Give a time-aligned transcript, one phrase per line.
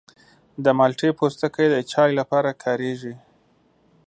[0.63, 3.13] د مالټې پوستکی د چای لپاره کارېږي.